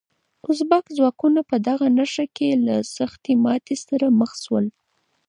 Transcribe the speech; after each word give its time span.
ازبک 0.49 0.85
ځواکونه 0.97 1.39
په 1.49 1.55
دغه 1.67 1.85
نښته 1.97 2.25
کې 2.35 2.49
له 2.65 2.75
سختې 2.95 3.33
ماتې 3.43 3.75
سره 3.87 4.05
مخ 4.19 4.31
شول. 4.43 4.65